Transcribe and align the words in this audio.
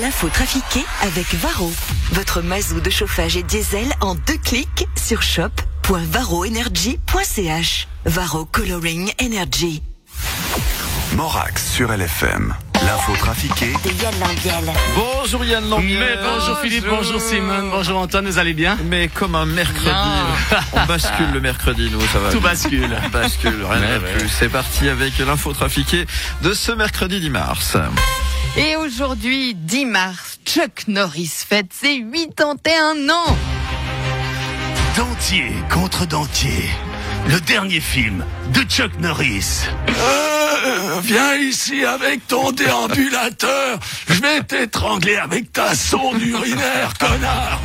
L'info 0.00 0.28
trafiquée 0.28 0.84
avec 1.00 1.32
Varro. 1.34 1.72
Votre 2.12 2.42
mazou 2.42 2.80
de 2.80 2.90
chauffage 2.90 3.36
et 3.38 3.42
diesel 3.42 3.86
en 4.02 4.14
deux 4.14 4.36
clics 4.36 4.86
sur 5.02 5.22
shop.varroenergy.ch. 5.22 7.88
Varro 8.04 8.44
Coloring 8.44 9.10
Energy. 9.22 9.82
Morax 11.14 11.70
sur 11.72 11.90
LFM. 11.90 12.54
L'info 12.82 13.16
trafiquée 13.16 13.72
De 13.84 13.90
Yann 14.02 14.14
Lambiel. 14.20 14.72
Bonjour 14.94 15.42
Yann 15.44 15.66
Lambiel. 15.70 15.98
Mais 16.00 16.16
bonjour 16.22 16.58
Philippe, 16.60 16.86
bonjour 16.88 17.20
Simone, 17.20 17.70
bonjour 17.70 17.98
Antoine, 17.98 18.26
vous 18.26 18.38
allez 18.38 18.52
bien? 18.54 18.76
Mais 18.86 19.08
comme 19.08 19.34
un 19.34 19.46
mercredi. 19.46 19.90
On 20.74 20.84
bascule 20.86 21.30
le 21.32 21.40
mercredi, 21.40 21.88
nous, 21.90 22.00
ça 22.08 22.18
va. 22.18 22.30
Tout 22.30 22.40
bascule. 22.40 22.94
Bascule, 23.12 23.64
rien 23.64 23.80
Ouais, 23.80 23.98
de 24.00 24.04
ouais. 24.04 24.12
plus. 24.18 24.28
C'est 24.28 24.48
parti 24.50 24.86
avec 24.88 25.16
l'info 25.18 25.52
trafiquée 25.54 26.06
de 26.42 26.52
ce 26.52 26.72
mercredi 26.72 27.20
10 27.20 27.30
mars. 27.30 27.76
Et 28.56 28.76
aujourd'hui, 28.76 29.54
10 29.54 29.86
mars, 29.86 30.38
Chuck 30.44 30.86
Norris 30.86 31.30
fête 31.48 31.72
ses 31.72 32.04
81 32.36 33.08
ans. 33.08 33.36
Dentier 34.94 35.52
contre 35.70 36.06
Dentier. 36.06 36.68
Le 37.28 37.40
dernier 37.40 37.80
film 37.80 38.24
de 38.52 38.60
Chuck 38.62 38.90
Norris. 38.98 39.62
Euh, 39.88 41.00
viens 41.02 41.34
ici 41.36 41.82
avec 41.84 42.26
ton 42.26 42.52
déambulateur. 42.52 43.78
Je 44.08 44.20
vais 44.20 44.42
t'étrangler 44.42 45.16
avec 45.16 45.50
ta 45.52 45.74
sonde 45.74 46.20
urinaire, 46.20 46.92
connard. 46.98 47.60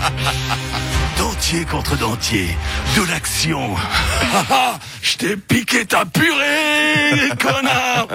Dentier 1.17 1.65
contre 1.65 1.97
dentier. 1.97 2.55
De 2.95 3.03
l'action. 3.09 3.75
Ah, 5.07 5.13
ah, 5.13 5.13
Je 5.13 5.17
t'ai 5.17 5.37
piqué 5.37 5.85
ta 5.85 6.05
purée, 6.05 7.29
connard. 7.39 8.07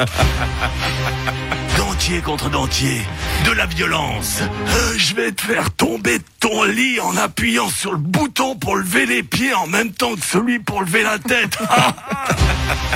Dentier 1.77 2.21
contre 2.21 2.51
dentier. 2.51 3.03
De 3.47 3.53
la 3.53 3.67
violence. 3.67 4.41
Euh, 4.41 4.95
je 4.99 5.15
vais 5.15 5.33
te 5.33 5.43
faire 5.43 5.71
tomber 5.71 6.19
de 6.19 6.25
ton 6.41 6.65
lit 6.65 7.01
en 7.01 7.17
appuyant 7.17 7.69
sur 7.69 7.93
le 7.93 7.99
bouton 7.99 8.57
pour 8.57 8.77
lever 8.77 9.07
les 9.07 9.23
pieds 9.23 9.55
en 9.55 9.67
même 9.67 9.93
temps 9.93 10.15
que 10.15 10.25
celui 10.25 10.59
pour 10.59 10.83
lever 10.83 11.03
la 11.03 11.19
tête. 11.19 11.59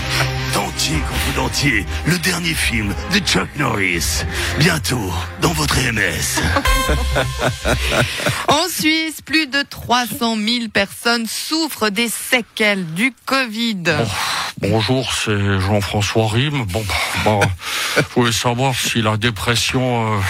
Dentier 0.77 0.99
contre 1.09 1.35
dentier, 1.37 1.87
le 2.05 2.19
dernier 2.19 2.53
film 2.53 2.95
de 3.11 3.19
Chuck 3.21 3.49
Norris. 3.57 4.25
Bientôt 4.59 5.11
dans 5.41 5.55
votre 5.55 5.75
MS. 5.79 6.43
En 8.49 8.69
Suisse, 8.69 9.23
plus 9.25 9.47
de 9.47 9.63
300 9.63 10.37
000 10.37 10.69
personnes 10.69 11.27
souffrent 11.27 11.89
des 11.89 12.11
séquelles 12.11 12.85
du 12.93 13.15
Covid. 13.25 13.85
Bonjour, 14.61 15.11
c'est 15.15 15.61
Jean-François 15.61 16.29
Rime. 16.29 16.65
Bon, 16.67 16.85
bon, 17.25 17.41
je 17.97 18.03
voulais 18.15 18.33
savoir 18.33 18.75
si 18.75 19.01
la 19.01 19.17
dépression, 19.17 20.15
euh, 20.15 20.21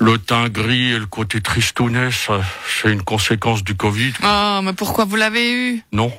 le 0.00 0.18
teint 0.18 0.48
gris 0.48 0.92
et 0.92 0.98
le 0.98 1.06
côté 1.06 1.40
tristounet, 1.40 2.08
c'est 2.10 2.90
une 2.90 3.02
conséquence 3.02 3.62
du 3.62 3.76
Covid. 3.76 4.14
Oh, 4.24 4.60
mais 4.64 4.72
pourquoi 4.72 5.04
vous 5.04 5.16
l'avez 5.16 5.52
eu? 5.52 5.82
Non 5.92 6.12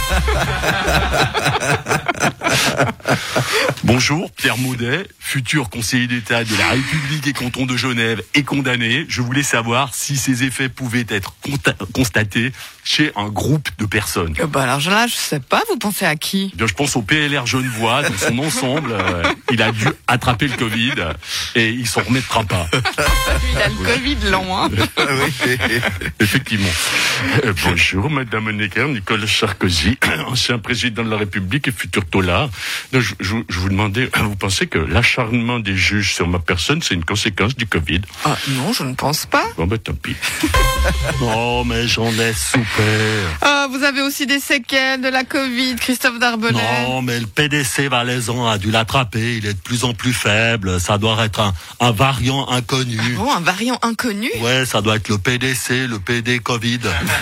Bonjour, 3.84 4.30
Pierre 4.32 4.58
Maudet, 4.58 5.06
futur 5.18 5.70
conseiller 5.70 6.06
d'État 6.06 6.44
de 6.44 6.54
la 6.56 6.68
République 6.68 7.26
et 7.26 7.32
canton 7.32 7.66
de 7.66 7.76
Genève 7.76 8.22
est 8.34 8.42
condamné. 8.42 9.04
Je 9.08 9.22
voulais 9.22 9.42
savoir 9.42 9.94
si 9.94 10.16
ces 10.16 10.44
effets 10.44 10.68
pouvaient 10.68 11.06
être 11.08 11.34
constatés 11.92 12.52
chez 12.84 13.12
un 13.16 13.28
groupe 13.28 13.68
de 13.78 13.86
personnes. 13.86 14.34
Euh, 14.40 14.46
Bah 14.46 14.62
alors 14.62 14.80
là, 14.88 15.06
je 15.06 15.14
sais 15.14 15.40
pas, 15.40 15.62
vous 15.68 15.76
pensez 15.76 16.04
à 16.04 16.16
qui? 16.16 16.50
Eh 16.52 16.56
bien, 16.56 16.66
je 16.66 16.74
pense 16.74 16.96
au 16.96 17.02
PLR 17.02 17.46
Genevois, 17.46 18.02
dans 18.02 18.16
son 18.16 18.38
ensemble, 18.38 18.92
euh, 18.92 19.22
il 19.50 19.62
a 19.62 19.72
dû 19.72 19.86
attraper 20.06 20.48
le 20.48 20.56
Covid 20.56 20.94
et 21.54 21.70
il 21.70 21.86
s'en 21.86 22.02
remettra 22.02 22.44
pas. 22.44 22.66
Il 23.52 23.58
a 23.58 23.68
le 23.68 23.74
Covid 23.74 24.16
long, 24.30 24.56
hein 24.56 24.68
Effectivement. 26.20 26.68
Euh, 27.44 27.52
bonjour, 27.64 28.08
Madame 28.10 28.50
Necker, 28.52 28.86
Nicolas 28.88 29.26
Sarkozy, 29.26 29.89
ancien 30.26 30.58
président 30.58 31.04
de 31.04 31.10
la 31.10 31.16
République 31.16 31.68
et 31.68 31.72
futur 31.72 32.04
tolard. 32.06 32.48
Donc, 32.92 33.02
Je, 33.02 33.14
je- 33.20 33.36
je 33.48 33.58
vous 33.58 33.68
demandais, 33.68 34.10
vous 34.16 34.36
pensez 34.36 34.66
que 34.66 34.78
l'acharnement 34.78 35.58
des 35.58 35.76
juges 35.76 36.14
sur 36.14 36.26
ma 36.28 36.38
personne, 36.38 36.82
c'est 36.82 36.94
une 36.94 37.04
conséquence 37.04 37.56
du 37.56 37.66
Covid? 37.66 38.00
Ah 38.24 38.36
non, 38.48 38.72
je 38.72 38.82
ne 38.84 38.94
pense 38.94 39.26
pas. 39.26 39.44
Bon, 39.56 39.66
ben 39.66 39.78
tant 39.78 39.94
pis. 39.94 40.16
oh, 41.22 41.62
mais 41.66 41.86
j'en 41.88 42.08
ai 42.10 42.32
souffert. 42.32 43.28
Ah, 43.42 43.66
vous 43.70 43.82
avez 43.84 44.02
aussi 44.02 44.26
des 44.26 44.40
séquelles 44.40 45.00
de 45.00 45.08
la 45.08 45.24
Covid, 45.24 45.76
Christophe 45.76 46.18
Darbonnet 46.18 46.58
Non, 46.86 47.02
mais 47.02 47.18
le 47.20 47.26
PDC 47.26 47.88
valaisan 47.88 48.46
a 48.46 48.58
dû 48.58 48.70
l'attraper. 48.70 49.36
Il 49.36 49.46
est 49.46 49.54
de 49.54 49.58
plus 49.60 49.84
en 49.84 49.92
plus 49.94 50.12
faible. 50.12 50.80
Ça 50.80 50.98
doit 50.98 51.24
être 51.24 51.40
un, 51.40 51.52
un 51.80 51.90
variant 51.92 52.48
inconnu. 52.50 52.98
Bon, 53.16 53.30
un 53.32 53.40
variant 53.40 53.78
inconnu? 53.82 54.30
Ouais, 54.40 54.64
ça 54.66 54.80
doit 54.82 54.96
être 54.96 55.08
le 55.08 55.18
PDC, 55.18 55.86
le 55.88 55.98
PD 55.98 56.38
Covid. 56.38 56.80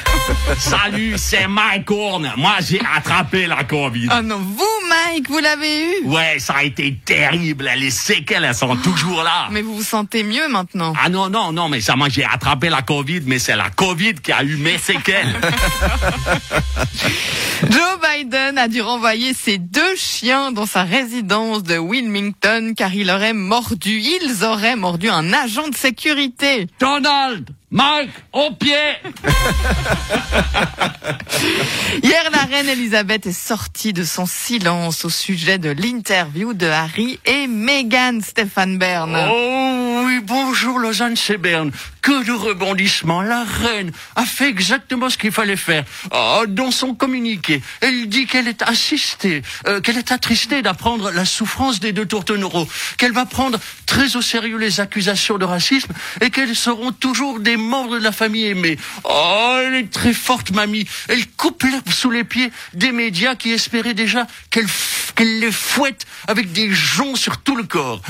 Salut, 0.59 1.15
c'est 1.19 1.47
Mike 1.49 1.91
Horn. 1.91 2.33
Moi, 2.37 2.53
j'ai 2.61 2.81
attrapé 2.97 3.47
la 3.47 3.65
Covid. 3.65 4.09
Ah 4.11 4.23
non, 4.23 4.39
vous, 4.39 4.65
Mike, 4.89 5.29
vous 5.29 5.39
l'avez 5.39 5.85
eu? 5.85 6.07
Ouais, 6.07 6.39
ça 6.39 6.55
a 6.59 6.63
été 6.65 6.97
terrible. 7.05 7.71
Les 7.77 7.91
séquelles, 7.91 8.45
elles 8.45 8.55
sont 8.55 8.77
toujours 8.77 9.23
là. 9.23 9.49
Mais 9.51 9.63
vous 9.63 9.77
vous 9.77 9.83
sentez 9.83 10.23
mieux 10.23 10.49
maintenant 10.49 10.93
Ah 11.03 11.09
non, 11.09 11.29
non, 11.29 11.53
non, 11.53 11.69
mais 11.69 11.81
ça, 11.81 11.97
moi, 11.97 12.09
j'ai 12.09 12.25
attrapé 12.25 12.69
la 12.69 12.83
Covid, 12.83 13.21
mais 13.27 13.39
c'est 13.39 13.57
la 13.57 13.71
Covid 13.71 14.15
qui 14.15 14.33
a 14.33 14.43
eu 14.43 14.57
mes 14.57 14.79
séquelles. 14.89 15.35
Joe 17.71 17.99
Biden 18.01 18.59
a 18.59 18.69
dû 18.69 18.81
renvoyer 18.81 19.35
ses 19.35 19.59
deux 19.59 19.97
chiens 19.97 20.53
dans 20.53 20.67
sa 20.67 20.85
résidence 20.85 21.63
de 21.63 21.77
Wilmington 21.77 22.73
car 22.77 22.95
il 22.95 23.11
aurait 23.11 23.33
mordu, 23.33 24.01
ils 24.01 24.45
auraient 24.45 24.77
mordu 24.77 25.09
un 25.09 25.33
agent 25.33 25.69
de 25.69 25.75
sécurité. 25.75 26.67
Donald, 26.81 27.49
Mike, 27.71 28.11
au 28.33 28.51
pied. 28.53 28.73
Hier, 32.03 32.31
la 32.33 32.45
reine 32.45 32.69
Elisabeth 32.69 33.27
est 33.27 33.33
sortie 33.33 33.93
de 33.93 34.05
son 34.05 34.25
silence 34.25 35.05
au 35.05 35.11
sujet 35.11 35.59
de 35.59 35.69
l'interview 35.69 36.55
de 36.55 36.67
Harry 36.67 37.21
et 37.27 37.47
Meghan, 37.47 38.21
Stéphane 38.23 38.79
Bern. 38.79 39.15
Oh 39.31 40.03
oui, 40.07 40.21
bonjour 40.25 40.79
Lausanne 40.79 41.17
Seberne. 41.17 41.71
Que 42.09 42.25
de 42.25 42.33
rebondissements. 42.33 43.21
La 43.21 43.45
reine 43.45 43.93
a 44.17 44.25
fait 44.25 44.49
exactement 44.49 45.11
ce 45.11 45.19
qu'il 45.19 45.31
fallait 45.31 45.57
faire. 45.57 45.85
Oh, 46.11 46.45
dans 46.49 46.71
son 46.71 46.95
communiqué, 46.95 47.61
elle 47.83 48.09
dit 48.09 48.27
qu'elle 48.27 48.49
est 48.49 48.63
assistée, 48.63 49.43
euh, 49.67 49.83
qu'elle 49.83 49.99
est 49.99 50.11
attristée 50.11 50.63
d'apprendre 50.63 51.11
la 51.11 51.27
souffrance 51.27 51.81
des 51.81 51.93
deux 51.93 52.07
tourtereaux, 52.07 52.67
qu'elle 52.97 53.13
va 53.13 53.27
prendre 53.27 53.61
très 53.85 54.17
au 54.17 54.23
sérieux 54.23 54.57
les 54.57 54.81
accusations 54.81 55.37
de 55.37 55.45
racisme 55.45 55.93
et 56.23 56.31
qu'elles 56.31 56.57
seront 56.57 56.93
toujours 56.93 57.41
des 57.41 57.59
membres 57.59 57.99
de 57.99 58.03
la 58.03 58.13
famille 58.13 58.47
aimée. 58.47 58.79
Oh, 59.05 59.59
elle 59.67 59.75
est 59.75 59.93
très 59.93 60.15
forte, 60.15 60.51
mamie. 60.53 60.89
Elle 61.09 61.27
coupe 61.27 61.63
sous 61.91 62.11
les 62.11 62.25
pieds 62.25 62.51
des 62.73 62.93
médias 62.93 63.35
qui 63.35 63.51
espéraient 63.51 63.93
déjà 63.93 64.27
qu'elle 64.49 64.67
qu'elle 65.15 65.41
les 65.41 65.53
fouette 65.53 66.07
avec 66.27 66.53
des 66.53 66.73
joncs 66.73 67.19
sur 67.19 67.37
tout 67.37 67.57
le 67.57 67.65
corps. 67.65 68.01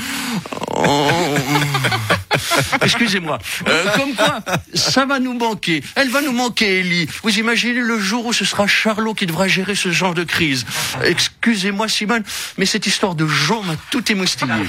Oh. 0.77 1.09
Excusez-moi. 2.81 3.39
Euh, 3.67 3.85
comme 3.95 4.13
quoi, 4.15 4.39
ça 4.73 5.05
va 5.05 5.19
nous 5.19 5.33
manquer. 5.33 5.83
Elle 5.95 6.09
va 6.09 6.21
nous 6.21 6.31
manquer, 6.31 6.79
Ellie. 6.79 7.07
Vous 7.23 7.37
imaginez 7.37 7.79
le 7.79 7.99
jour 7.99 8.25
où 8.25 8.33
ce 8.33 8.45
sera 8.45 8.67
Charlot 8.67 9.13
qui 9.13 9.25
devra 9.25 9.47
gérer 9.47 9.75
ce 9.75 9.91
genre 9.91 10.13
de 10.13 10.23
crise. 10.23 10.65
Excusez-moi, 11.03 11.87
Simone, 11.87 12.23
mais 12.57 12.65
cette 12.65 12.87
histoire 12.87 13.15
de 13.15 13.27
Jean 13.27 13.63
m'a 13.63 13.75
tout 13.91 14.11
émoustillé. 14.11 14.51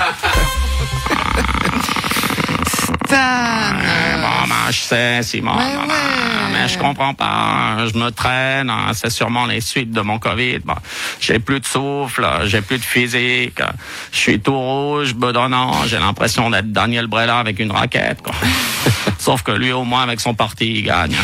Stan. 3.11 3.73
Bon, 4.21 4.47
ben, 4.49 4.71
je 4.71 4.80
sais, 4.95 5.23
Simon. 5.23 5.57
Ouais, 5.57 5.65
Mais 6.53 6.69
je 6.69 6.79
comprends 6.79 7.15
pas. 7.15 7.87
Je 7.93 7.99
me 7.99 8.11
traîne. 8.11 8.71
hein, 8.71 8.93
C'est 8.93 9.11
sûrement 9.11 9.47
les 9.47 9.61
suites 9.61 9.91
de 9.93 10.01
mon 10.01 10.19
Covid. 10.19 10.59
Bon, 10.65 10.75
j'ai 11.21 11.39
plus 11.39 11.61
de 11.61 11.67
souffle. 11.67 12.27
J'ai 12.45 12.61
plus 12.61 12.79
de 12.79 12.85
physique. 12.85 13.61
Je 14.13 14.19
suis 14.19 14.41
tout 14.41 14.59
rouge, 14.59 15.15
bedonnant. 15.15 15.85
J'ai 15.87 15.99
l'impression 15.99 16.51
d'être 16.51 16.71
Daniel 16.73 17.07
Brella 17.07 17.39
avec 17.39 17.59
une 17.61 17.73
raquette. 17.73 18.23
quoi. 18.23 18.35
Sauf 19.21 19.43
que 19.43 19.53
lui, 19.53 19.71
au 19.71 19.85
moins, 19.85 20.03
avec 20.03 20.19
son 20.19 20.33
parti, 20.35 20.77
il 20.77 20.83
gagne. 20.85 21.15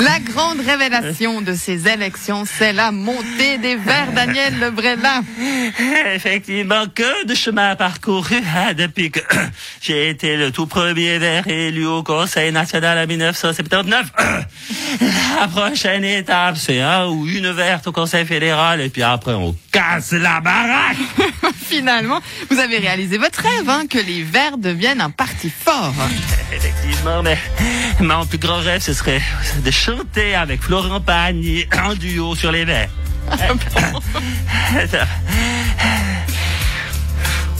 La 0.00 0.18
grande 0.18 0.60
révélation 0.60 1.40
de 1.42 1.54
ces 1.54 1.88
élections, 1.88 2.44
c'est 2.44 2.72
la 2.72 2.90
montée 2.90 3.56
des 3.58 3.76
Verts 3.76 4.12
Daniel 4.12 4.58
Lebrella. 4.58 5.20
Effectivement, 6.14 6.86
que 6.92 7.24
de 7.24 7.34
chemin 7.34 7.76
parcouru 7.76 8.36
hein, 8.36 8.74
depuis 8.74 9.10
que 9.12 9.20
j'ai 9.80 10.08
été 10.08 10.36
le 10.36 10.50
tout 10.50 10.66
premier 10.66 11.18
vert 11.18 11.46
élu 11.46 11.86
au 11.86 12.02
Conseil 12.02 12.50
national 12.50 12.98
en 12.98 13.06
1979. 13.06 14.12
La 15.40 15.48
prochaine 15.48 16.04
étape, 16.04 16.56
c'est 16.56 16.80
un 16.80 17.06
ou 17.06 17.26
une 17.26 17.50
verte 17.50 17.86
au 17.86 17.92
Conseil 17.92 18.26
fédéral 18.26 18.80
et 18.80 18.88
puis 18.88 19.02
après 19.02 19.34
on 19.34 19.56
casse 19.70 20.12
la 20.12 20.40
baraque. 20.40 20.96
Finalement, 21.68 22.20
vous 22.50 22.58
avez 22.58 22.78
réalisé 22.78 23.18
votre 23.18 23.40
rêve, 23.40 23.68
hein, 23.68 23.84
que 23.88 23.98
les 23.98 24.22
Verts 24.22 24.58
deviennent 24.58 25.00
un 25.00 25.10
parti 25.10 25.50
Effectivement, 26.52 27.22
mais 27.22 27.38
mon 28.00 28.26
plus 28.26 28.38
grand 28.38 28.60
rêve, 28.60 28.80
ce 28.80 28.92
serait 28.92 29.22
de 29.64 29.70
chanter 29.70 30.34
avec 30.34 30.62
Florent 30.62 31.00
Pagny 31.00 31.66
en 31.84 31.94
duo 31.94 32.34
sur 32.34 32.50
les 32.52 32.64
mers. 32.64 32.88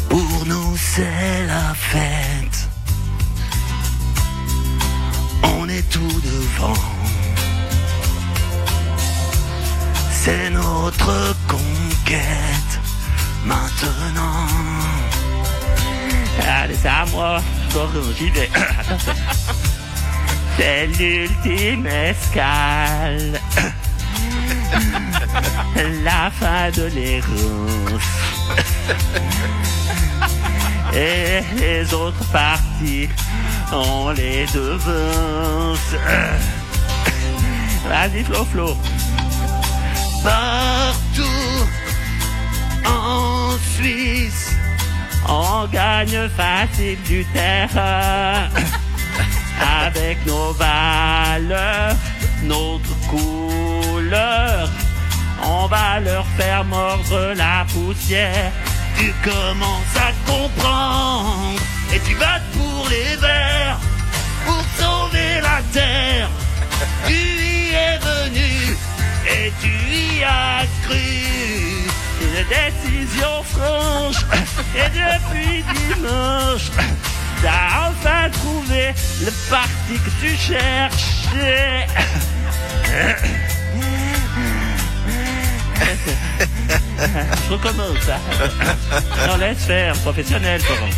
Pour 0.08 0.46
nous, 0.46 0.76
c'est 0.76 1.46
la 1.46 1.74
fête. 1.74 2.68
On 5.44 5.68
est 5.68 5.88
tout 5.90 6.20
devant. 6.22 6.74
C'est 10.10 10.50
notre 10.50 11.34
conquête 11.48 12.80
maintenant. 13.46 14.46
Allez, 16.46 16.76
c'est 16.80 16.88
à 16.88 17.04
moi. 17.06 17.40
Vais. 17.74 18.50
Attention. 18.78 19.12
C'est 20.58 20.86
l'ultime 20.86 21.86
escale. 21.86 23.40
La 26.04 26.30
fin 26.30 26.70
de 26.70 26.84
l'errance. 26.94 28.02
Et 30.94 31.40
les 31.56 31.94
autres 31.94 32.24
parties, 32.30 33.08
on 33.72 34.10
les 34.10 34.44
devance. 34.52 35.94
Vas-y, 37.88 38.24
Flo, 38.24 38.44
Flo. 38.44 38.76
Partout 40.22 41.22
en 42.84 43.56
Suisse, 43.74 44.51
On 45.28 45.66
gagne 45.66 46.28
facile 46.36 46.98
du 47.02 47.24
terrain 47.26 48.48
avec 49.86 50.24
nos 50.26 50.52
valeurs, 50.52 51.96
notre 52.42 52.94
couleur. 53.08 54.68
On 55.44 55.66
va 55.66 56.00
leur 56.00 56.26
faire 56.36 56.64
mordre 56.64 57.34
la 57.36 57.64
poussière. 57.72 58.52
tu 58.98 59.12
commences 59.24 59.96
à 59.96 60.12
comprendre 60.30 61.60
et 61.92 61.98
tu 62.00 62.14
votes 62.14 62.48
pour 62.52 62.88
les 62.88 63.16
verts 63.16 63.78
pour 64.46 64.62
sauver 64.78 65.40
la 65.40 65.60
terre. 65.72 66.28
Tu 67.06 67.14
y 67.14 67.74
es 67.74 67.98
venu 67.98 68.76
et 69.28 69.52
tu 69.60 69.70
y 69.70 70.24
as 70.24 70.66
cru. 70.84 71.71
Une 72.34 72.44
décision 72.48 73.42
franche 73.42 74.24
et 74.74 74.88
depuis 74.88 75.62
dimanche, 75.74 76.70
t'as 77.42 77.90
enfin 77.90 78.30
trouvé 78.30 78.94
le 79.20 79.30
parti 79.50 79.98
que 80.02 80.10
tu 80.20 80.34
cherchais. 80.36 81.86
Je 87.46 87.52
recommence. 87.52 88.08
hein. 88.08 88.20
Non, 89.28 89.36
laisse 89.36 89.64
faire, 89.64 89.94
professionnel, 89.98 90.60
Florent. 90.62 90.88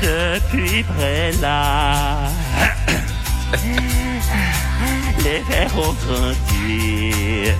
Depuis 0.00 0.84
près 0.84 1.32
là, 1.40 2.30
les 5.24 5.40
vers 5.48 5.76
ont 5.76 5.94
grandi. 6.06 7.52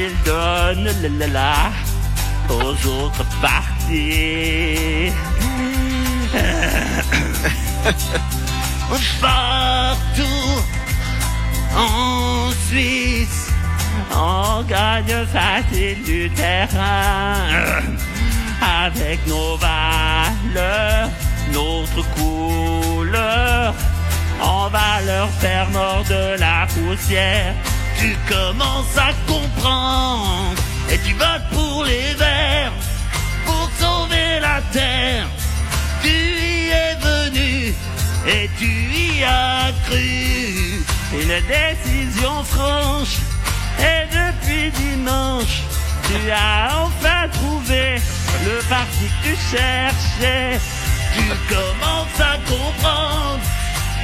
Ils 0.00 0.14
donnent 0.24 0.92
le 1.02 1.08
la 1.18 1.26
la 1.26 1.72
aux 2.48 2.86
autres 2.86 3.24
parties. 3.42 5.10
Partout 9.20 10.62
en 11.76 12.52
Suisse, 12.68 13.50
On 14.12 14.62
gagne 14.62 15.26
facile 15.32 16.00
du 16.04 16.30
terrain 16.30 17.34
avec 18.84 19.26
nos 19.26 19.56
valeurs, 19.56 21.10
notre 21.52 22.04
couleur. 22.14 23.74
On 24.40 24.68
va 24.68 25.00
leur 25.04 25.28
faire 25.40 25.68
mordre 25.70 26.36
la 26.38 26.68
poussière. 26.68 27.56
Tu 27.98 28.16
commences 28.28 28.96
à 28.96 29.12
comprendre 29.26 30.54
et 30.90 30.98
tu 30.98 31.14
votes 31.14 31.48
pour 31.52 31.84
les 31.84 32.14
verts 32.14 32.72
pour 33.44 33.68
sauver 33.78 34.40
la 34.40 34.60
terre. 34.72 35.26
Tu 36.02 36.08
y 36.08 36.70
es 36.70 36.94
venu 37.00 37.74
et 38.26 38.48
tu 38.58 38.66
y 38.66 39.24
as 39.24 39.72
cru. 39.86 40.84
Une 41.12 41.36
décision 41.46 42.44
franche. 42.44 43.16
Et 43.80 44.06
depuis 44.16 44.70
dimanche, 44.70 45.62
tu 46.08 46.30
as 46.30 46.84
enfin 46.84 47.28
trouvé 47.32 47.96
le 48.44 48.60
parti 48.68 49.06
que 49.22 49.28
tu 49.28 49.36
cherchais. 49.50 50.58
Tu 51.14 51.24
commences 51.54 52.20
à 52.20 52.36
comprendre 52.48 53.40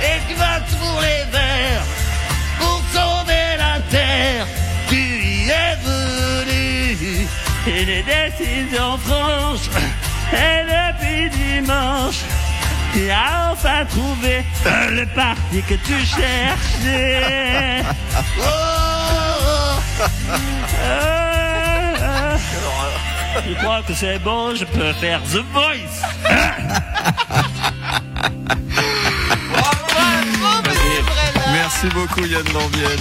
et 0.02 0.18
tu 0.28 0.34
votes 0.34 0.78
pour 0.80 1.00
les 1.00 1.24
verts 1.30 2.03
venu. 7.66 7.80
Une 7.80 8.04
décision 8.04 8.98
franche. 8.98 9.68
Et 10.32 10.64
depuis 10.64 11.30
dimanche, 11.30 12.20
tu 12.92 13.10
as 13.10 13.52
enfin 13.52 13.84
trouvé 13.86 14.44
le 14.90 15.06
parti 15.14 15.62
que 15.62 15.74
tu 15.74 16.04
cherchais. 16.04 17.82
Oh. 18.40 18.44
Tu 23.46 23.54
crois 23.56 23.82
que 23.82 23.92
c'est 23.92 24.18
bon, 24.20 24.54
je 24.54 24.64
peux 24.64 24.92
faire 24.94 25.20
The 25.22 25.42
Voice. 25.52 26.02
Merci 31.84 31.96
beaucoup 31.96 32.24
Yann 32.24 32.44
Lambiel. 32.54 32.98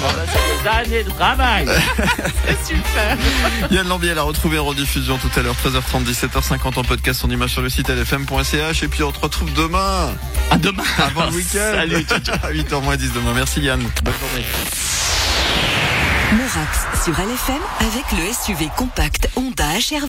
Des 0.63 0.69
années 0.69 1.03
de 1.03 1.09
travail. 1.11 1.65
C'est 2.45 2.75
super. 2.75 3.17
Yann 3.71 3.87
Lambiel 3.87 4.17
a 4.17 4.23
retrouvé 4.23 4.59
en 4.59 4.65
rediffusion 4.65 5.17
tout 5.17 5.29
à 5.37 5.41
l'heure 5.41 5.55
13h30 5.63 6.03
17h50 6.05 6.79
en 6.79 6.83
podcast 6.83 7.23
en 7.23 7.29
image 7.29 7.51
sur 7.51 7.61
le 7.61 7.69
site 7.69 7.89
lfm.ch 7.89 8.83
et 8.83 8.87
puis 8.89 9.03
on 9.03 9.11
te 9.13 9.19
retrouve 9.21 9.53
demain 9.53 10.11
À 10.51 10.57
demain. 10.57 10.83
avant 10.97 11.27
le 11.27 11.31
week-end 11.35 11.71
Salut, 11.75 12.03
ciao, 12.03 12.19
ciao. 12.19 12.35
à 12.43 12.51
8h 12.51 12.81
moins 12.83 12.97
10 12.97 13.13
demain. 13.13 13.33
Merci 13.33 13.61
Yann. 13.61 13.79
Bonne 13.79 14.13
journée. 14.19 14.45
Morax 16.33 17.03
sur 17.03 17.13
LFM 17.13 17.61
avec 17.79 18.03
le 18.13 18.33
SUV 18.33 18.67
compact 18.75 19.29
Honda 19.35 19.65
HR 19.77 20.01